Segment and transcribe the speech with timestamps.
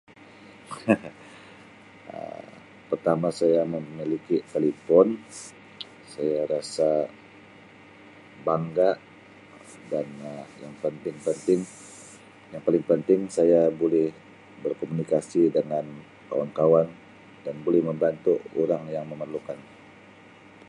[2.17, 2.45] Um
[2.89, 5.07] Pertama saya memiliki telepon
[6.13, 6.89] saya rasa
[8.45, 8.91] bangga
[9.93, 11.61] dan Um yang penting-penting
[12.57, 14.07] yang paling penting saya boleh
[14.65, 15.85] berkomunikasi dengan
[16.33, 16.87] kawan-kawan
[17.45, 18.33] dan boleh membantu
[18.63, 19.59] orang yang memerlukan.